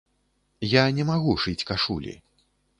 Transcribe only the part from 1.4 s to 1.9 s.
шыць